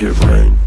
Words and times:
make 0.00 0.16
it 0.16 0.24
rain. 0.26 0.57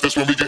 Come 0.00 0.47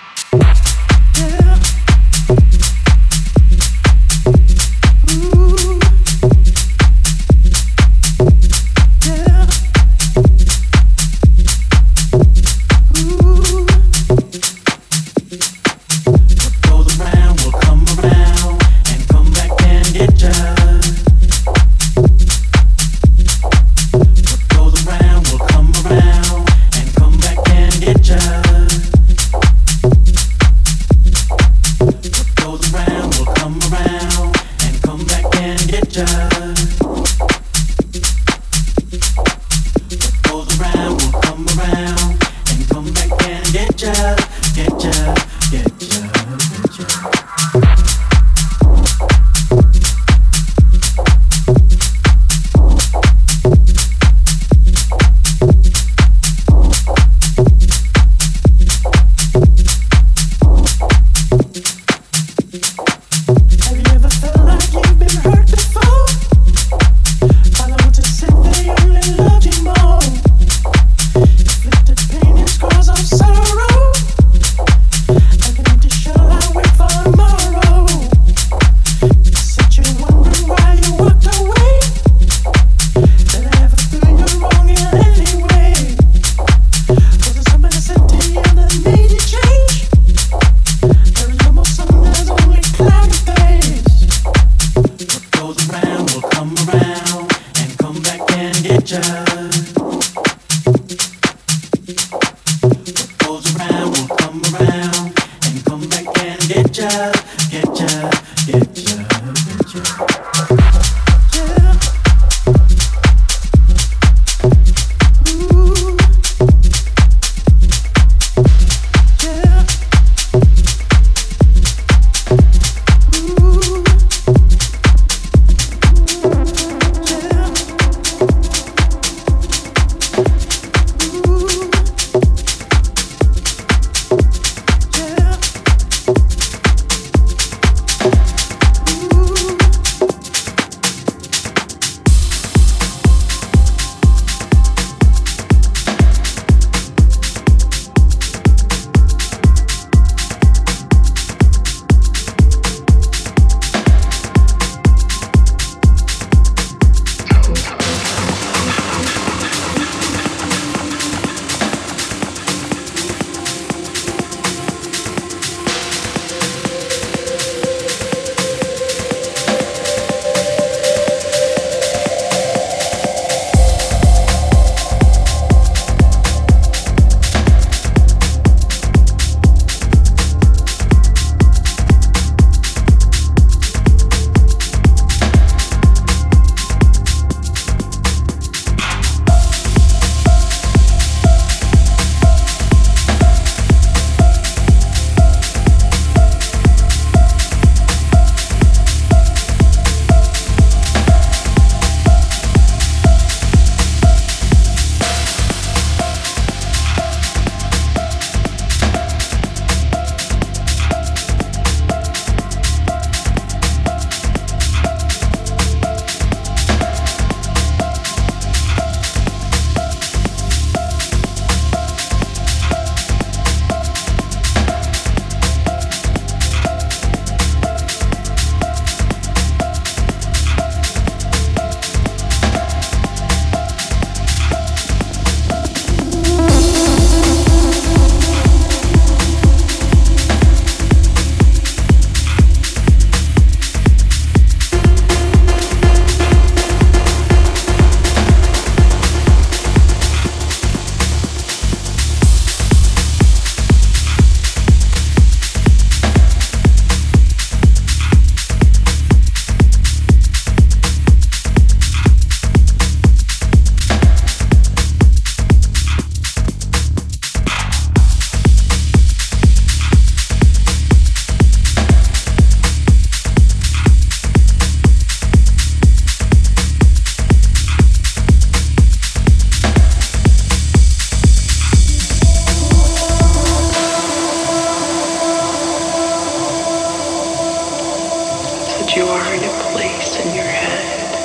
you 288.95 289.07
are 289.07 289.33
in 289.33 289.43
a 289.43 289.59
place 289.71 290.19
in 290.19 290.33
your 290.35 290.43
head 290.43 291.15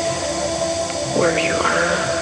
where 1.17 1.39
you 1.39 1.55
are. 1.57 2.16